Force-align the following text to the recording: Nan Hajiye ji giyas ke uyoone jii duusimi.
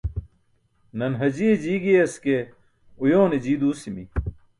Nan 0.97 1.13
Hajiye 1.19 1.53
ji 1.63 1.75
giyas 1.83 2.13
ke 2.23 2.35
uyoone 3.03 3.37
jii 3.43 3.59
duusimi. 3.61 4.03